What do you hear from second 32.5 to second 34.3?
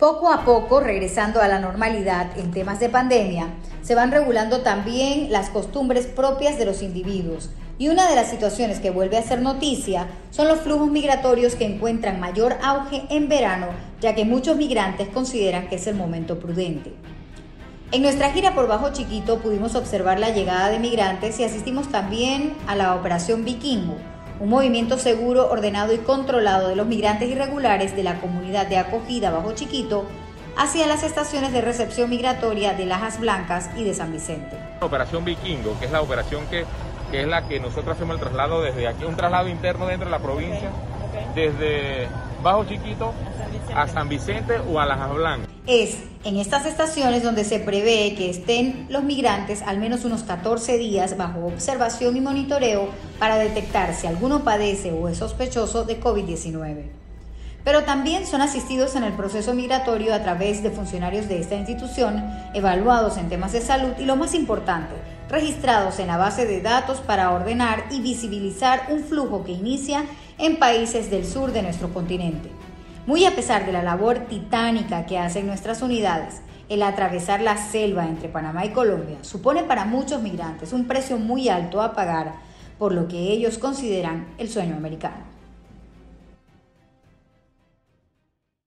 de Lajas Blancas y de San